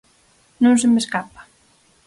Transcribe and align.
Non 0.63 0.75
se 0.81 0.87
me 0.91 0.99
escapa. 1.03 1.41